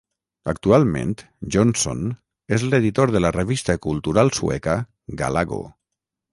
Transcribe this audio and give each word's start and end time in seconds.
Actualment, 0.51 1.11
Jonsson 1.55 2.01
és 2.57 2.65
l'editor 2.71 3.15
de 3.17 3.23
la 3.23 3.33
revista 3.37 3.79
cultural 3.87 4.35
sueca 4.41 4.77
"Galago". 5.25 5.65